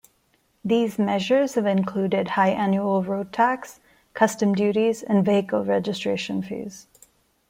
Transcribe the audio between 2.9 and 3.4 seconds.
road